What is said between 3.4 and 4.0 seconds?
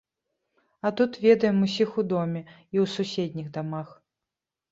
дамах.